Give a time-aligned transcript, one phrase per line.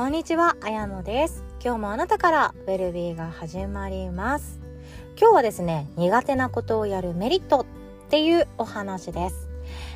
[0.00, 1.44] こんにちは、あやのです。
[1.62, 4.58] 今日もあなたからウェルビーが始まります。
[5.20, 7.66] 今日はですね苦手なことをやるメリット
[8.06, 9.50] っていうお話です。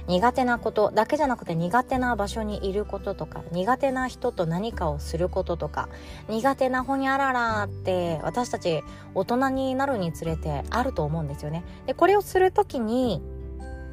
[0.06, 5.88] 苦手なことだけじゃなくて苦手な場所にいることとか苦手な人と何かをすることとか
[6.29, 8.82] 苦手なほにゃららって私たち
[9.14, 11.64] 大人になるにつれてあると思うんですよね。
[11.86, 13.23] でこれをする時に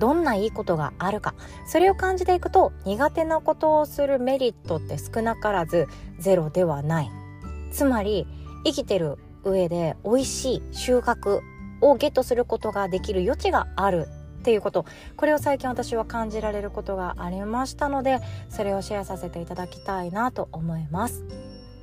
[0.02, 1.36] どんないいことがあるか。
[1.66, 7.12] それを感じていくと苦手なことをするメリットって少なからずゼロではない。
[7.72, 8.28] つまり
[8.66, 11.42] 生きてる上で美味しい収穫
[11.82, 14.08] をゲットすることができる余地がある。
[14.40, 14.86] っていうこと。
[15.18, 21.24] これを最近私は感じられることがありましたのでそれをシェアさせていただきたいなと思います。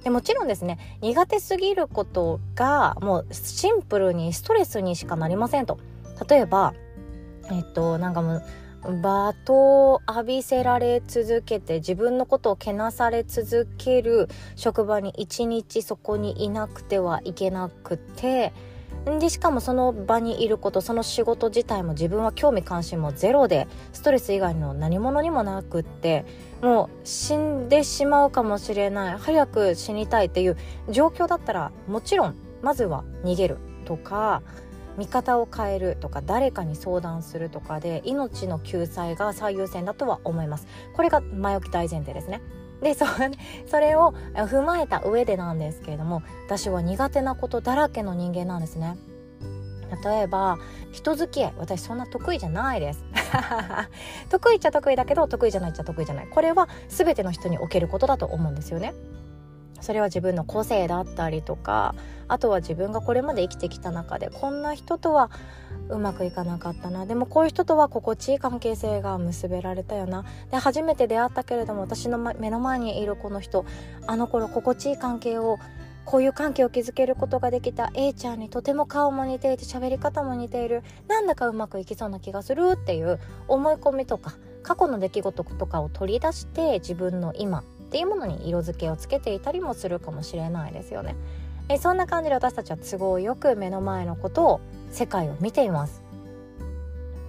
[0.02, 5.79] でもちろんですね苦手すぎることがもうシンプルにストレスにしかなりませんと。
[6.29, 6.74] 例えば
[7.51, 8.43] えっとなんかもう
[8.84, 18.52] 罵倒浴びせられ続けて自分のことをけなされ続ける職場に一日そこにいなくてはいけなくて
[19.19, 26.24] でしかもその場にいることその仕事自体も自分は興味関心もゼロでストレス以外の何者にもなくって
[26.63, 30.57] もう死んでしまうかもしれない早く死にたいっていう
[30.91, 34.43] 状況だったらもちろんまずは逃げるとか
[34.99, 40.66] 見方を変えるとか誰かに相談するとかで命の救済が最優先だとは思います。
[40.95, 42.43] これが前置き大前提ですね。
[42.82, 43.07] でそ
[43.66, 48.96] それを踏まえた上でなんですけれども私は苦手なことだらけの人間なんですね。
[50.04, 50.59] 例えば
[50.93, 53.04] 人付き合い私そんな得意じゃないです。
[54.30, 56.29] 得意っちゃ得意だけど得意じゃないっちゃ得意じゃない。
[56.29, 58.95] これは全ての人におけることだと思うんですよね。
[59.80, 61.95] それは自分の個性だったりとか
[62.29, 65.31] あとは自分がこれまで生きてきた中でこんな人とは
[65.88, 67.06] うまくいかなかったな。
[67.06, 70.25] でもこういう人とは心地いい関係性が結べられたよな。
[70.50, 73.65] で初めて出会ったけれども私の目の前にいるこの人
[74.06, 75.59] あの頃心地いい関係を
[76.04, 84.32] こういう関係を築けることができた A ちゃんにとても顔も似ていて喋り方も似ているなんだかうまくいきそうな気がするっていう思い込みとか
[84.62, 91.16] 過去の出来事とかを取り出して自分の今っていうものに色付けをつけていたりもするかもしれないですよね。
[91.71, 94.60] えそんな感じで私たちは都合よく目の前のことを
[94.91, 96.03] 世界を見ています。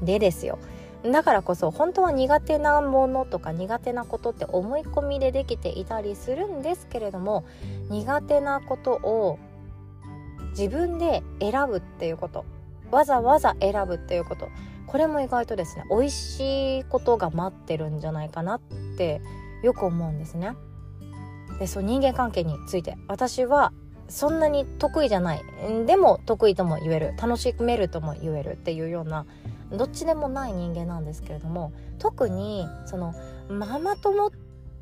[0.02, 0.60] でですよ
[1.04, 7.46] だからこそ本当は苦手なものとか苦手なことって思い込みでできていたりするんですけれども
[7.90, 9.40] 苦手なことを
[10.52, 12.44] 自分で選ぶっていうこと
[12.92, 14.50] わざわざ選ぶっていうこと
[14.88, 18.62] これも意外とですね美味しいことが待ってるんじゃないかなっ
[18.98, 19.22] て
[19.64, 20.56] よく思うんですね。
[21.60, 22.98] でそう人間関係について。
[23.08, 23.74] 私は
[24.08, 25.42] そんなに得意じゃない。
[25.86, 27.14] でも得意とも言える。
[27.22, 29.26] 楽しめるとも言えるっていうような
[29.72, 33.14] どっちでもない人間なんですけれども特にその
[33.50, 34.32] ママ友っ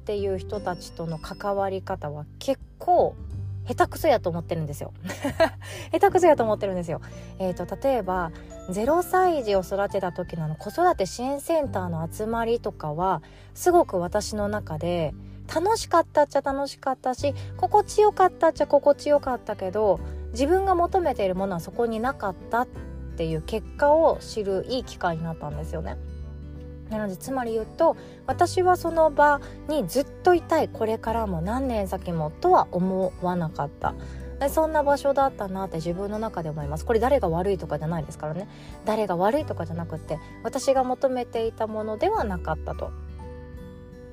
[0.06, 3.16] ていう人たちとの関わり方は結構
[3.68, 4.94] 下手くそやと思ってるんですよ
[5.92, 7.02] 下手くそやと思ってるんですよ
[7.40, 8.32] えっ、ー、と例えば
[8.70, 13.22] 0歳児を育てた時のの子育て支援センターの集まりとかは
[13.54, 15.14] すごく私の中で
[15.54, 20.00] 楽しかったっちゃ楽しかったし心地よかったっちゃ心地よかったけど
[20.32, 22.68] 自分が求めているものはそこになかったっ
[23.18, 25.98] ていう結果を知るいい機会になったんですよね。
[26.90, 33.94] なのでつまり言うと私はその場にずっといたいこれからも何年先もとは思わなかった。
[34.50, 36.86] そんな場所だったなって自分の中で思います。
[36.86, 38.48] これ誰が悪いとかじゃないですからね。
[38.86, 42.92] 誰が悪いとかじゃなくって私が求めていたものではなかったと。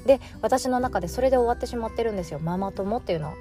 [0.07, 2.39] で私の中でそれで終わってしまってるんですよ。
[2.39, 3.35] ママ友っていうのは。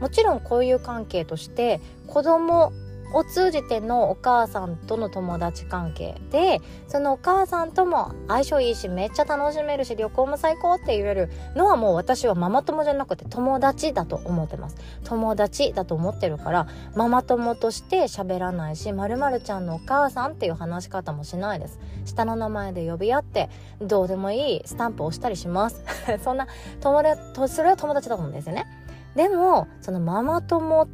[0.00, 2.72] もちろんこういう関係として子供
[3.12, 14.76] を通じてのお母さんとの友達関係でそのお母さんとも相性いいしめっちゃ楽しめるし旅行も最高って言えるのはもう私はママ友じゃなくて友達だと思ってます。
[15.04, 21.78] 友達だと思ってるからママ友として喋らないしまるまるちゃんのお母さんっていう話し方もしないです。
[22.04, 23.50] 下の名前で呼び合って
[23.80, 25.82] どうでもいいスタンプを押したりします。
[26.22, 26.46] そんな
[26.80, 28.66] 友達それは友達だと思うんですよね。
[29.14, 30.86] でもそのママ友っ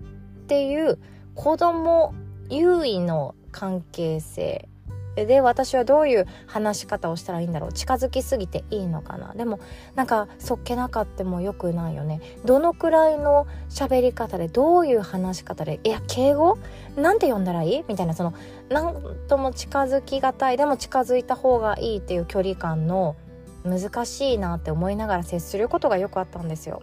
[0.47, 0.99] ていう
[1.37, 2.15] 子供
[2.51, 4.69] 優位の関係性。
[5.15, 7.73] で私はどういう話し方をしたらいいんだろう。
[7.73, 9.33] 近づきすぎていいのかな。
[9.33, 9.61] でも
[9.95, 12.21] なんかそっけなかってもよくないよね。
[12.45, 16.59] どのくらいの喋り方でどういう話し方でいや敬語？
[16.97, 17.85] なんて呼んだらいい？
[17.89, 18.35] みたいなその
[18.69, 20.59] なんとも近づきがたい。
[20.59, 23.17] でも近づいた方がいいっていう距離感の
[23.65, 26.83] 難しいなって思いながら接することがよくあったんですよ。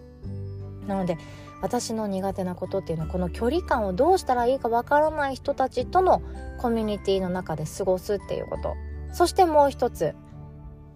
[0.88, 1.20] なので
[1.64, 6.22] 私の苦手なことっていうのはこの距離感をどうしたらいいかわからない人たちとの
[6.58, 8.76] コミュニティの中で過ごすっていうこと。
[9.14, 10.14] そしてもう一つ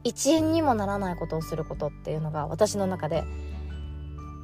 [0.04, 3.24] 1円にもならないことをすることっていうのが私の中で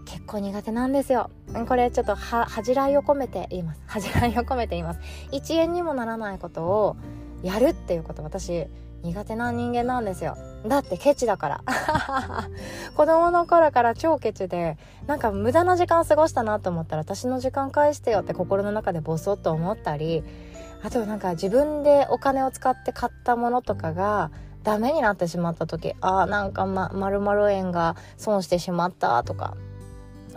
[0.06, 1.30] 結構苦手なんですよ。
[1.68, 3.82] これちょっと恥じらいを込めて言います。
[3.86, 5.02] 恥じらいを込めて言います。
[5.34, 6.96] 1円にもならないことを
[7.42, 8.66] やるっていうこと私
[9.04, 10.38] 苦手な人間なんですよ。
[10.66, 11.62] だってケチだから。
[12.96, 14.78] 子供の頃から超ケチで
[15.08, 20.24] なんか無駄な時間過ごしたなと思ったら私の時間返してよって心の中でボソッと思ったり
[20.84, 24.32] あとなんか自分でお金を使って買ったものとかが
[24.64, 29.56] ダメになってしまった時ああなんかまるまる円が損してしまったとか。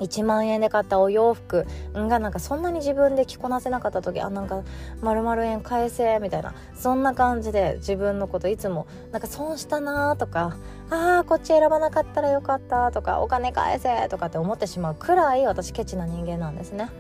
[0.01, 4.63] 1万円で買ったお洋服がなんかそんなに自分で着こなせなかった時あなんか
[5.01, 10.57] 丸々円返せみたいなそんな感じで自分のこといつもなんか損したなとか
[10.91, 16.91] あーこっち選ばなかったらよかったとかお金返せとかって思ってしまうくらい私ケチな人間なんですね。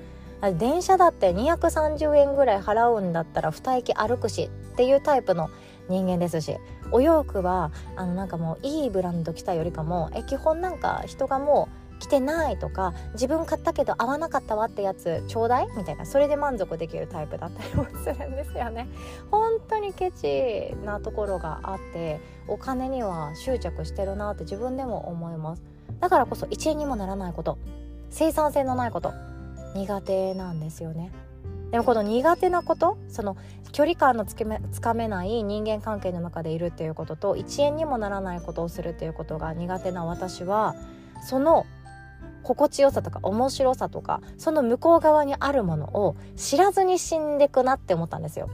[0.59, 5.49] 電車だって230円ぐらい払うんだったら2駅歩くしっていうタイプの
[5.89, 6.57] 人間ですし
[6.93, 18.89] お洋服はあのなんかもういいブランド着たよりかもえ基本なんか人がもう着てないとか自分買ったけど合わなかったわってやつちょうだいみたいなそれで満足できるタイプだったりもするんですよね。
[19.31, 25.63] 本当にケチなところがあってお金には執着してるなって自分でも思います。
[26.01, 27.59] だからこそ1円にもならないこと
[28.11, 29.13] 生産性のないこと
[29.75, 31.13] 苦手なんですよね。
[31.71, 33.37] でもこの苦手なことその
[33.73, 40.75] 距離感のつけめつかめない人間関係の中でいるっていうことと1円にもならないことをするっていうことが苦手な私は
[41.23, 41.67] その
[42.47, 48.49] 心地よさとか面白さとかその向こう側にあるものを知らずに死んでくなって思ったんですよ。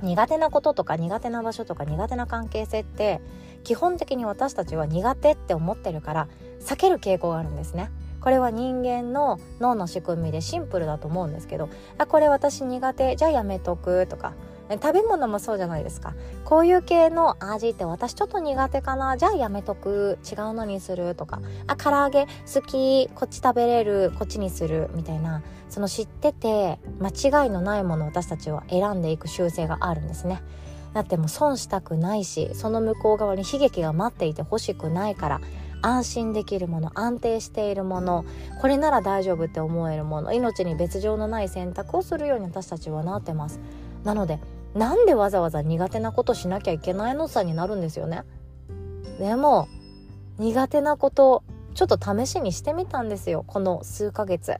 [0.00, 3.20] 苦手なこととか苦手な場所とか苦手な関係性って
[3.64, 6.28] 基本的に私たちは苦手って思ってるから
[6.60, 7.90] 避ける傾向があるんですね。
[8.22, 11.68] これは人間の脳の仕組みでシンプルだと思うんですけど
[11.98, 14.32] あこれ私苦手じゃあやめとくとか
[14.80, 16.14] 食べ物もそうじゃないですか。
[16.44, 19.16] こういう系の味って私ちょっと苦手かな。
[19.16, 20.18] じゃあやめとく。
[20.30, 21.40] 違うのにするとか。
[21.66, 23.08] あ唐揚げ好き。
[23.14, 24.12] こっち食べれる。
[24.18, 24.90] こっちにする。
[24.94, 25.42] みたいな。
[25.68, 30.42] その知ってて間違いのないものを私たちは選んでいく習性があるんですね。
[30.92, 35.40] だってもう損したくないしその向こう側に悲劇が待っていてほしくないから
[35.80, 38.24] 安心できるもの安定しているもの
[38.60, 43.58] これなら大丈夫って思えるもの命に別状のない選択をするように私たちはなってます。
[44.04, 44.38] なので
[44.74, 48.22] なんでわざわざ苦手なことしなきゃいけないのさになるんですよね。
[49.18, 49.68] でも
[50.38, 51.42] 苦手なこと
[51.74, 53.44] ちょっと試しにしてみたんですよ。
[53.46, 54.56] この数ヶ月。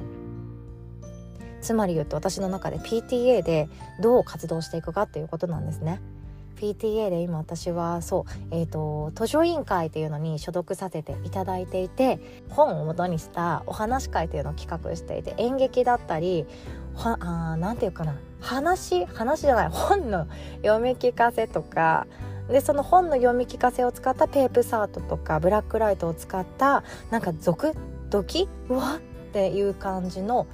[1.61, 3.69] つまり言うと私の中で PTA で
[4.01, 6.01] どう活動していくかっていうことなんですね。
[6.63, 12.21] PTA で今私はそう、えーと、図書委員会っていうのに所属させていただいていて
[12.51, 16.47] 本を元にしたお話会っていうのを企画していて演劇だったり
[16.95, 20.29] 何て言うかな話話じゃない本の
[20.63, 22.07] 読み聞かせとか
[22.49, 27.75] でその本の読み聞かせを使ったペープサートとかブラックライトを使ったなんか続
[28.11, 28.49] ドキ？
[28.69, 28.97] うわ？
[28.97, 30.47] っていう感じの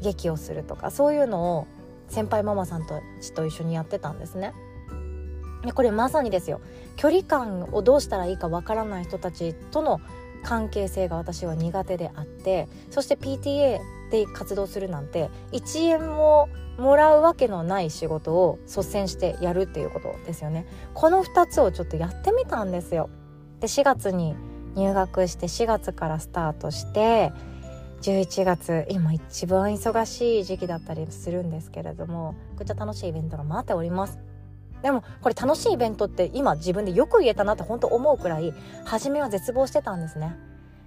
[0.00, 1.66] 劇をするとかそういうのを
[2.08, 4.52] 先輩ママさんたちと一緒にやってたんですね。
[5.72, 6.60] これまさにですよ。
[6.96, 10.00] 距離感をどうしたらいいかわからない人たちとの
[10.44, 13.80] 関係性が私は苦手であってそして PTA
[14.10, 20.66] で活動するなんて1円ももらうわけのない仕事を率先してやるっていうことですよね。
[20.92, 23.08] この2つをちょっとやってみたんですよ。
[23.60, 24.34] で4月に
[24.74, 27.32] 入学して4月からスタートして
[28.02, 34.23] 11月今一番忙しい時期だったりするんですけれどもめちゃくちゃ楽しいイベントが待っております。
[34.84, 38.52] でもこれ楽しいイベントって今自分でよく言えたなって本当思うくらい
[38.84, 40.36] 初めは絶望してたんですね。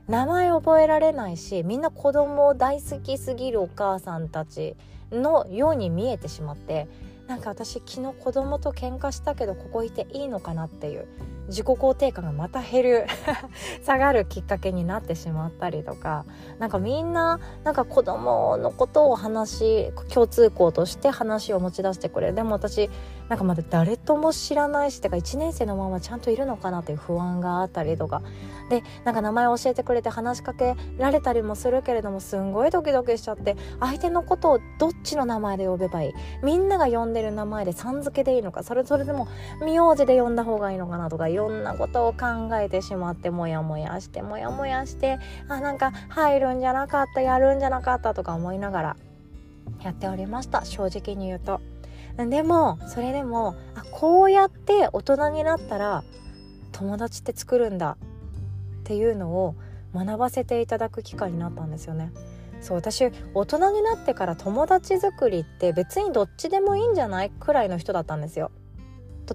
[0.08, 4.77] 名前覚えられないしみんな子供大好きすぎるお母さんたち
[5.12, 6.88] のように見えてしまって
[7.27, 11.08] なんか私昨日子供と喧嘩したけどここいていいのかなっていう
[11.48, 13.08] 自己肯定感がまた減る
[13.84, 16.25] 下がるきっかけになってしまったりとか
[16.60, 22.89] なんかみんななんか子供のことを話共通項として話を持ち出してくれでも私
[23.29, 28.22] なんかまだ誰とも知らないしてか1年生のままちゃんといるのかなっていう不安があったりとか。
[28.69, 36.13] でなんか名前を教えてくれて話しかけられたりもするけれどもすんごいドキドキしちゃって相手のことをどっちの名前で呼べばいい？
[36.43, 38.63] みんなが呼んでる名前でさん付けでいいのか？
[38.63, 39.29] それぞれでも
[39.62, 45.17] 名字で呼んだ方がいいのかなとかいろんなことを考えてしまってモヤモヤしてモヤモヤして
[45.48, 48.98] あなんか入るんじゃなかったやるんじゃなかったとか思いながら
[49.81, 50.65] やっておりました。
[50.65, 51.62] 正直に言うと。
[52.17, 56.03] でもそれでもあこうやって大人になったら
[56.71, 57.97] 友達って作るんだ
[58.81, 59.55] っていうのを
[59.93, 62.12] 学ばせていただく機会になったんですよね。
[62.59, 68.51] そう私大人になってから友達作りって別にどっちでもいいんじゃないくらいの人だったんですよ。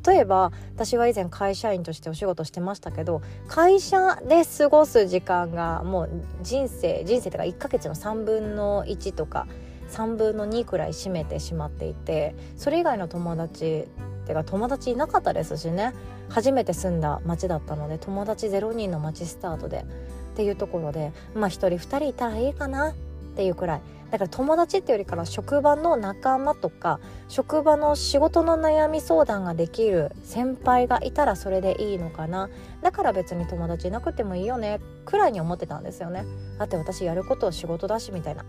[0.06, 6.10] 例えば私は以前会社員としてお仕事してましたけど会社で過ごす時間がもう
[6.40, 9.46] 人生人生とか1ヶ月の3分の1とか
[9.92, 13.86] 3分の2くらい占めてしまっていてそれ以外の友達
[14.26, 15.92] てか友達いなかったですしね。
[16.28, 19.84] 初めて住んだ町だったので友達0人の町スタートで
[20.32, 22.94] っていうところでまあ1人2人いたらいいかなっ
[23.36, 23.80] ていうくらい。
[24.10, 32.48] だから友達っていうよりから職場の仲間とか職場の仕事の悩み相談ができる先輩がいたらそれでいいのかな。
[32.82, 36.24] だから別に友達いなくてもいいよねくらいに思ってたんですよね。
[36.58, 38.44] だって私やることは仕事だしみたいな。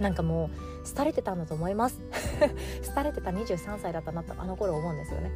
[0.00, 0.50] なんかも
[0.84, 2.00] う廃れてたんだと思います。
[2.94, 5.30] 廃れてた23歳だったなとあの頃思うんですよね。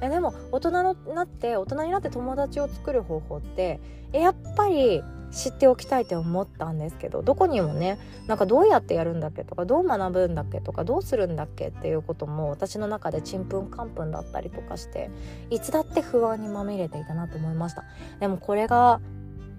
[0.00, 3.80] えでも大人になって大人になって友達を作る方法って
[4.12, 15.10] やっぱり知っておきたいって思ったんですけどどこにもねなんかどうやってやるんだっけとかどう学ぶんだっけとかどうするんだっけっていうことも私の中でちんぷんかんぷんだったりとかして
[15.50, 17.84] いつだって不安にまみれていたなと思いました。
[18.20, 19.00] でもこれが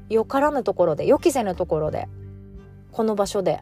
[0.09, 2.07] よからぬところで予期せぬところで
[2.91, 3.61] この場所で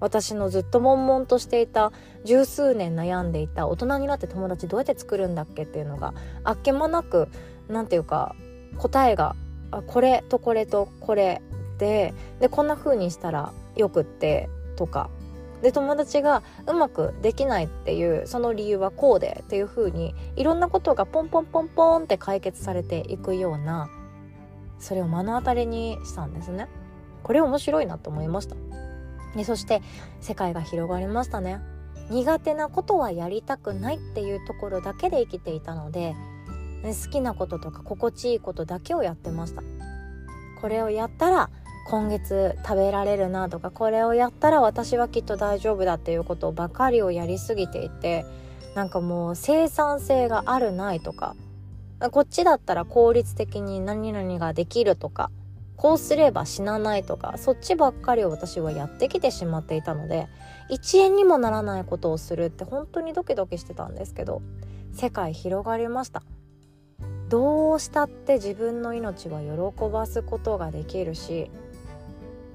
[0.00, 1.92] 私のずっと悶々としていた
[2.24, 7.28] 十数年悩んでいた大人になって友達どうやって作るんだっけっていうのがあっけもなく
[7.68, 8.34] 何て言うか
[8.78, 9.36] 答えが
[9.70, 11.40] あこれとこれとこれ
[11.78, 15.10] ででこんな風にしたらよくってとか
[15.62, 23.88] で友達がうまくできないっていうその理由はこうでっていう風にいろんなことがポンポンポンポンって解決されていくような
[24.78, 26.68] それを目の当たりにしたんですね。
[27.22, 28.54] これ面白いなと思いました。
[29.36, 29.82] でそして
[30.20, 31.60] 世界が広がりましたね。
[32.10, 36.14] 苦手なことはやりたくないっていうところだけで生きていたので
[36.84, 39.62] 好きなこととか心地いいことだけをやってました。
[40.60, 41.50] これをやったら
[41.88, 48.24] 今月食べられるなとかこれをやったら私はきっと大丈夫だっていうことばかりをやりすぎていて
[48.74, 51.36] なんかもう生産性があるないとか
[52.10, 55.30] こっちだったら効率的に何々ができるとか
[55.76, 60.28] こうすれば死なないとかそっちばっかりを私はやってきてしまっていたので
[60.70, 64.42] 1円にもならないことをするって本当にドキドキしてたんですけど
[64.92, 66.22] 世界広がりました。
[67.28, 71.50] どうしたって自分の命は喜ばすことができるし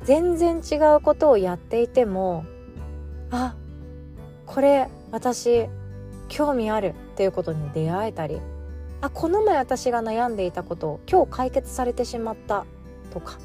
[0.03, 2.45] 全然違うことをやっていても
[3.31, 3.55] あ
[4.45, 5.67] これ私
[6.29, 8.39] 興味あるっていうことに出会えたり
[9.01, 12.65] あこの前私が悩んでいたことを今日解決されてしまった
[13.11, 13.37] とか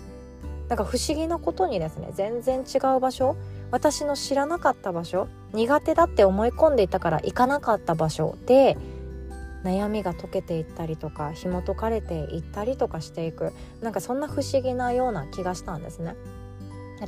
[0.69, 3.37] なんか不思議なことにですね全然違う場所
[3.71, 8.77] 私の知らなかった場所苦手だって思い込んでいたから行かなかった場所で
[9.65, 16.15] 悩みが解けていったりとか紐解かれていったりとかしていくなんかそんな不思議なような気がしたんですね。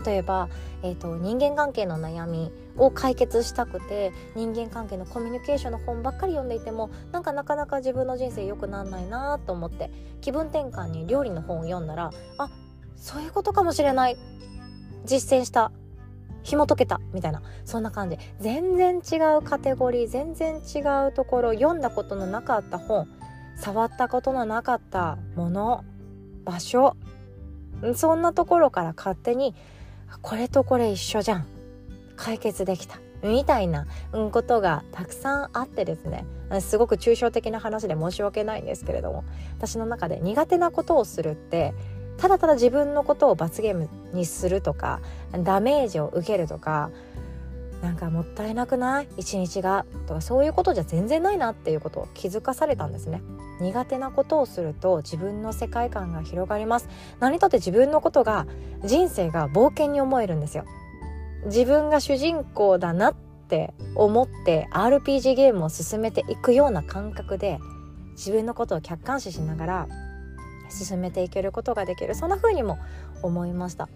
[0.05, 0.49] 例えば、
[0.83, 9.91] えーと、人間関係の悩みを解決したくて人間関係のコミュニケーションの本ばっかり読んでいてもなんかなかなか自分の人生良くなんないなと思って
[10.21, 12.51] 気分転換に料理の本を読んだらあ
[12.97, 14.17] そういうことかもしれない。
[15.05, 15.73] 実践した。
[16.43, 17.01] 紐解けた。
[17.13, 17.43] みたいな。
[17.65, 18.19] そんな感じ。
[18.41, 23.09] 全然違うカテゴリー全然違うところ読んだことのなかった本
[23.57, 25.85] 触ったことのなかったもの
[26.45, 26.97] 場所
[27.95, 29.55] そんなところから勝手に
[30.23, 31.47] これとこれ一緒じゃん。
[32.17, 32.99] 解決できた。
[33.23, 33.87] みたいな
[34.33, 36.25] ことがたくさんあってですね。
[36.61, 39.25] すごく抽象的な話で申し訳ないんですけれども。
[39.57, 41.75] 私の中で苦手なことをするって
[42.19, 45.01] ただただ自分のことを罰ゲームにするとか
[45.33, 46.91] ダメージを受けるとか
[47.83, 49.09] なんかもったいなくない？
[49.17, 49.87] 一日が。
[50.07, 53.23] とかそういうことじゃ全然ないなっていうことを気づかされたんですね。
[53.61, 56.89] 苦手なことをすると自分の世界観が広がります。
[57.21, 58.47] 何とって自分のことが
[58.85, 60.65] 人生が冒険に思えるんですよ。
[61.47, 63.15] 自分が主人公だなっ
[63.49, 67.61] て思って RPG ゲームを進めていくような感覚で
[68.13, 69.89] 自分のことを客観視しながら
[70.69, 72.17] 進めていけることができる。
[72.17, 72.79] そんな風にも
[73.23, 73.89] 思いました。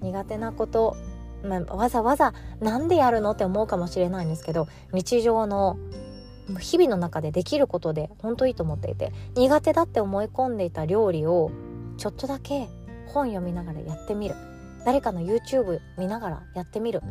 [0.00, 0.96] 苦手なこと
[1.44, 5.78] まあ、わざわざ何でやるのって思うかもしれないんですけど日常の
[6.60, 11.50] 日々の中でできることで本当いいと思っていて苦手だって思い込んでいた料理を
[11.96, 12.68] ちょっとだけ
[13.06, 14.34] 本読みながらやってみる。
[14.84, 17.02] 誰かの YouTube 見ながらやってみる。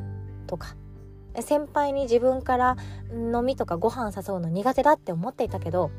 [0.48, 0.76] とか。
[1.42, 2.78] 先輩に自分から
[3.12, 5.92] 飲みとかご飯誘うの苦手だって思っていたけど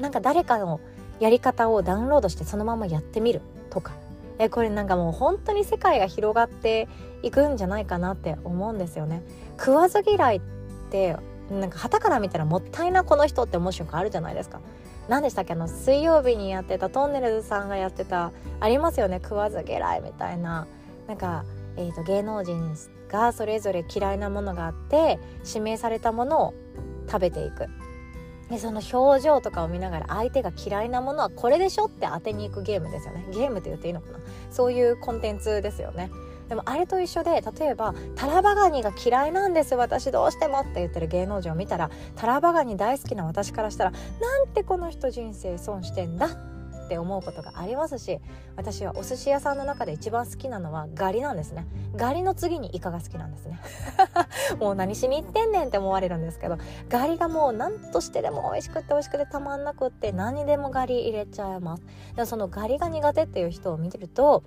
[0.00, 0.80] なんか誰かの
[1.20, 3.42] やり方をダウンロードしてそのままやってみる。
[3.70, 3.92] とか。
[4.40, 6.88] えこれなんかもう本当に世界が広がって
[7.22, 9.22] いくんじゃないかなって思うんですよね。
[9.58, 10.40] 食わず嫌いっ
[10.90, 11.16] て
[11.50, 14.60] なんか旗から見たらもったいなこの人って思う瞬間あるじゃないですか。
[15.08, 15.52] 何でしたっけ？
[15.52, 19.20] あの水曜日にやってたトンネルズさんがやってたありますよね？
[19.22, 20.66] 食わず嫌いみたいな
[21.06, 21.44] なんか、
[21.76, 22.74] えーと、芸能人
[23.10, 26.54] がそれぞれ嫌いなものがあって指名されたものを
[27.08, 27.66] 食べていく
[28.50, 33.24] でその表情とかを見ながら相手が嫌いなものはこれでしょって当てに行くゲームですよね。
[33.32, 34.18] ゲームって言っていいのかな。
[34.50, 36.10] そういうコンテンツですよね。
[36.48, 46.28] でもあれと一緒で例えば「タラバガニが嫌いなんです私どうしても」って言ってる芸能人を見たらタラバガニ大好きな私からしたら「なんてこの人人生損してんだ」
[46.90, 48.18] って思うことがありますし
[48.56, 51.64] 私はお寿司屋さんの中で一番好きなのはガリなんですね。
[51.94, 53.60] ガリの次にイカが好きなんですね。
[54.58, 61.84] もう何しに行ってんねんって思われるんですけどガリがもう何としてでも美味しくて美味しくてたまんなくって何にでもガリ入れちゃいます。
[62.16, 64.42] でもそのガリが苦手っていう人を見てると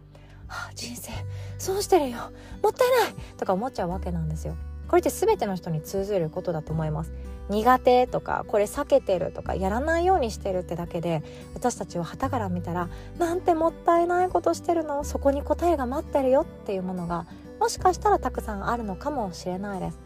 [0.47, 1.11] はあ、人生
[1.57, 2.17] 損してるよ。
[2.61, 4.55] もったいないとか思っちゃうわけなんですよ。
[4.89, 7.13] これって全ての人に通ずることだと思います。
[7.49, 11.23] 苦手とかこれ避けてるとかやらないようにしてるってだけで
[11.53, 15.03] 私たちは旗から見たらなんてもったいないことしてるの？
[15.03, 17.25] そこに答えが待ってるよっていうものが
[17.59, 19.99] もしかしたらたくさんあるのかもしれないです。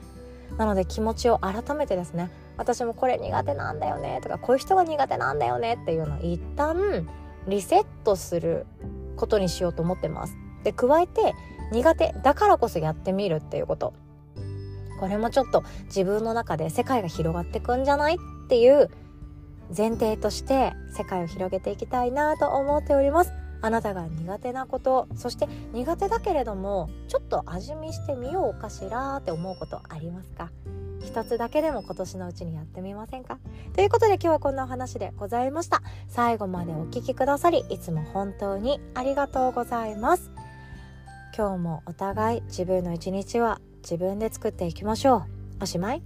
[0.58, 7.08] なので気持ちを改めてですね私もこれ苦手なんだよねとかこういう人が苦手なんだよねっていうのを一旦
[7.48, 8.66] リセットする
[9.16, 10.36] ことにしようと思ってます。
[10.64, 11.36] で加えて
[11.72, 13.94] 苦手だからこそやってみるっていうこと。
[15.00, 18.90] これもちょっと自分の中で世界が広がってくんじゃないっていう
[19.76, 23.32] 前提として世界を広げていきたいなと思っております。
[23.60, 30.52] あなたが苦手なことそして苦手だけれどもちょっと味見してみようかしらって思うことありますか？
[31.04, 33.40] 一つだけでも今年のうちにやってみませんか？
[33.74, 35.82] ということで今日はこんなお話でございました。
[36.08, 40.32] 最後までお聴きくださりいつも本当にありがとうございます。
[41.36, 45.20] 今日もお互い自分の一日は自分で作っていきましょ
[45.60, 45.64] う。
[45.64, 46.04] おしまい。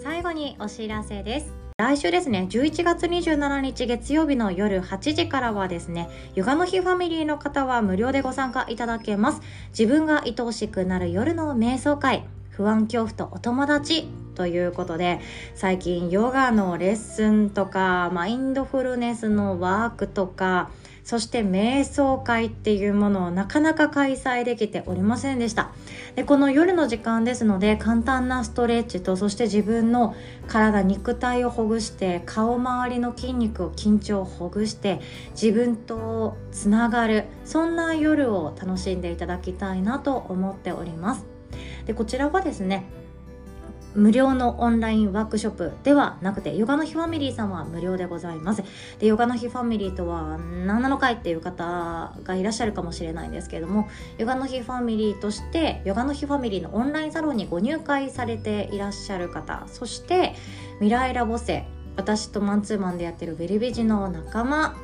[0.00, 1.52] 最後にお知らせです。
[1.78, 9.42] 来週ですね、11月27日月曜日の夜8時からはですね、ヨガの日ファミリーの方は無料でご参加いただけます。
[9.70, 15.20] 自分が愛おしくなる夜の瞑想会、不安恐怖とお友達ということで
[15.54, 20.70] 最近ヨガのレッスンとかマインドフルネスのワークとか
[21.06, 25.70] そして瞑想会っていうものをなかなか開催できておりませんでした。
[26.16, 30.16] でこの夜の時間ですので簡単なストレッチとそして自分の
[30.48, 35.00] 体肉体をほぐして顔周りの筋肉を緊張をほぐして
[35.40, 41.24] 自分とつながるそんな夜を楽しんでいただきたいなと思っております。
[41.84, 42.84] でこちらはですね
[43.96, 48.62] 無料のオンラインワークショップではなくて、ヨガの日ファミリーさんは無料でございます。
[48.98, 60.34] で、ヨガの日ファミリーとは何なのかいっていう方がいらっしゃるかもしれないんですけれども、ヨガの日ファミリーとして、ヨガの日ファミリーのオンラインサロンにご入会されていらっしゃる方、そして、
[60.74, 64.76] 未来ラボ生、私とマンツーマンでやってるベリビジの仲間、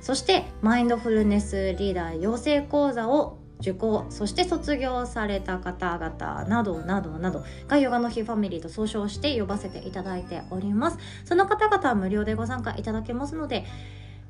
[0.00, 10.98] そしてマインドフルネスリーダー養成講座を受講そして卒業された方々などなどなどがヨガの日ファミリーと総称して呼ばせていただいております。
[11.24, 13.64] その方々は無料でご参加いただけますので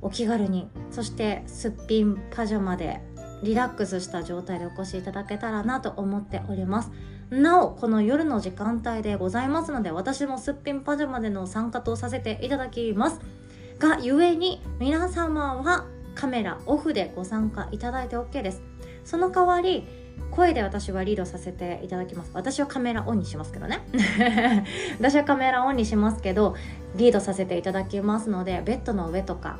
[0.00, 3.00] お気軽にそしてすっぴんパジャマで
[3.42, 6.90] リラックスした状態でお越しいただけたらなと思っております。
[7.30, 13.20] なおこの夜の時間帯でございますので私もすっぴんパジャマでの参加とさせていただきます。
[13.78, 18.62] がゆえに皆様はカメラオフでご参加いただいて OK です。
[19.06, 19.86] その代わり
[20.30, 22.30] 声で私はリードさせていただきます。
[22.34, 23.80] 私はカメラオンにしますけどね。
[24.98, 26.56] 私はカメラオンにしますけど
[26.96, 29.58] リードさせていただきますのでベッドの上とか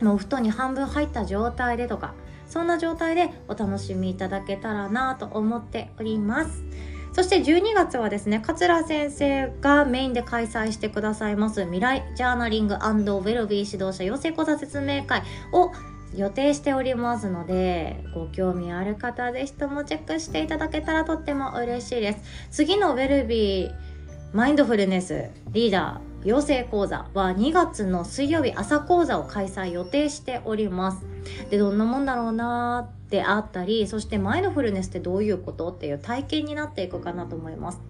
[0.00, 2.14] もうお布団に半分入った状態でとか
[2.46, 6.64] そんな状態でお楽しみいただけたらなと思っております。
[7.12, 15.22] そして12月はですね、桂先生がメインで開催してくださいます未来ジャーナリングウェルビー指導者養成講座説明会
[15.52, 15.70] を
[16.16, 22.18] 予定しておりますのでご興味ある方ぜひともチェックしていただけたらとっても嬉しいです。
[22.50, 23.74] 次のウェルビー
[24.32, 31.04] マインドフルネスリーダー養成講座は2月の水曜日朝講座を開催予定しております。
[31.50, 37.80] でどんなもんだろうなってあったりそしてマインドフルネスってどういうことっていう体験になっていくかなと思います。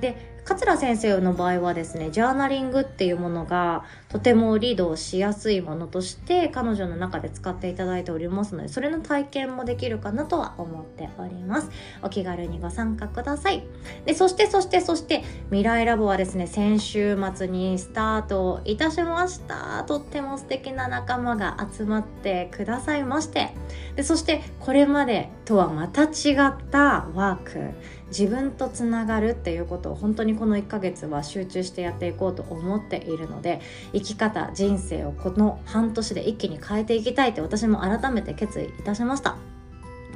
[0.00, 11.70] で桂先生の場合はですねジャーナリングっていうものがとてもリードしやすいものとして彼女の中で使っていただいておりますのでそれの体験もできるかなとは思っております。
[12.02, 13.62] お気軽にご参加ください。
[14.06, 19.84] でそしてそしてそして未来ラボはですね先週末にスタートいたしました。
[19.84, 23.50] とっても素敵な仲間が集まってくださいまして。
[23.96, 27.74] でそしてこれまでとはまた違ったワーク。
[28.08, 33.60] 自分とつながるっていうことを本当にこの1ヶ月は集中してやっていこうと思っているので
[33.92, 39.47] 生き方人生をこの半年で一気に変えていきたいって私も改めて決意いたしました。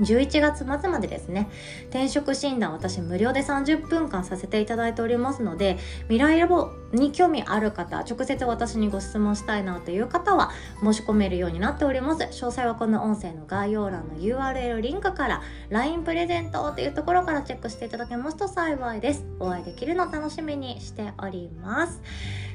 [0.03, 1.49] 11月末までですね。
[1.91, 10.51] 転職診断私無料で30分間させていただいておりますので未来ラボに興味ある方直接私にご質問したいなという方は
[10.83, 12.25] 申し込めるようになっております。
[12.25, 19.25] 詳細はこの音声の概要欄の URL リンクから LINE プレゼントというところからチェックしていただけますと幸いです。
[19.39, 22.01] お会いできるの楽しみにしております。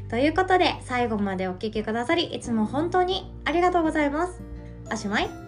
[0.10, 4.42] ということで最後までお聴きくださりいつも本当にありがとうございます。
[4.92, 5.47] おしまい。